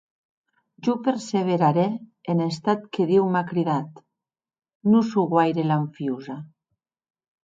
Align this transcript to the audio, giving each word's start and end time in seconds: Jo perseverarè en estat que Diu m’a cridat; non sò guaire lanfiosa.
Jo 0.85 0.93
perseverarè 1.07 1.83
en 2.33 2.41
estat 2.45 2.87
que 2.97 3.05
Diu 3.11 3.27
m’a 3.35 3.43
cridat; 3.51 4.01
non 4.95 5.05
sò 5.11 5.27
guaire 5.35 5.67
lanfiosa. 5.73 6.39